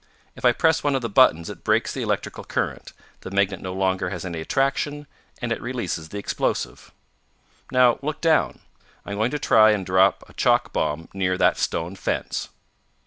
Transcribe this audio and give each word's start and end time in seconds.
If 0.35 0.43
I 0.45 0.51
press 0.51 0.83
one 0.83 0.95
of 0.95 1.03
the 1.03 1.09
buttons 1.11 1.47
it 1.47 1.63
breaks 1.63 1.93
the 1.93 2.01
electrical 2.01 2.43
current, 2.43 2.91
the 3.19 3.29
magnet 3.29 3.61
no 3.61 3.71
longer 3.71 4.09
has 4.09 4.25
any 4.25 4.41
attraction, 4.41 5.05
and 5.43 5.51
it 5.51 5.61
releases 5.61 6.09
the 6.09 6.17
explosive. 6.17 6.91
Now 7.71 7.99
look 8.01 8.19
down. 8.19 8.61
I 9.05 9.11
am 9.11 9.17
going 9.19 9.29
to 9.29 9.37
try 9.37 9.69
and 9.69 9.85
drop 9.85 10.27
a 10.27 10.33
chalk 10.33 10.73
bomb 10.73 11.07
near 11.13 11.37
that 11.37 11.59
stone 11.59 11.95
fence." 11.95 12.49